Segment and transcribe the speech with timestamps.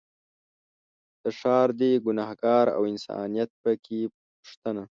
[1.21, 3.99] دا ښار دی ګنهار او انسانیت په کې
[4.37, 4.83] پوښتنه